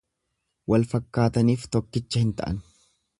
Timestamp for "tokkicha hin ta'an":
1.77-2.59